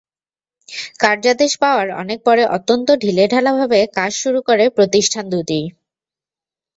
কার্যাদেশ 0.99 1.51
পাওয়ার 1.61 1.87
অনেক 2.01 2.19
পরে 2.27 2.43
অত্যন্ত 2.55 2.87
ঢিলেঢালাভাবে 3.03 3.79
কাজ 3.97 4.11
শুরু 4.21 4.39
করে 4.41 4.65
প্রতিষ্ঠান 4.77 5.25
দুটি। 5.33 5.59